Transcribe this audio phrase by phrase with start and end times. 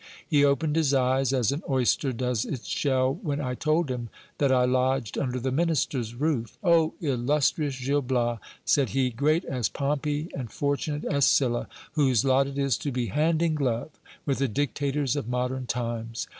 [0.27, 4.51] He opened his eyes as an oyster does its shell, when I told him that
[4.51, 6.57] I lodged under the minister's roof.
[6.63, 8.39] O illustrious Gil Bias!
[8.65, 13.09] said he, great as Pompey and fortunate as Sylla, whose lot it is to be
[13.09, 13.91] hand in glove
[14.25, 16.25] with the dictators of modern times